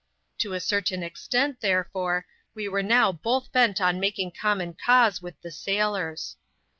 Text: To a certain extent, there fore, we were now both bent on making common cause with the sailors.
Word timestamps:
To 0.39 0.53
a 0.53 0.59
certain 0.59 1.03
extent, 1.03 1.59
there 1.59 1.87
fore, 1.93 2.25
we 2.55 2.67
were 2.67 2.81
now 2.81 3.11
both 3.11 3.51
bent 3.51 3.79
on 3.79 3.99
making 3.99 4.31
common 4.31 4.73
cause 4.73 5.21
with 5.21 5.39
the 5.43 5.51
sailors. 5.51 6.37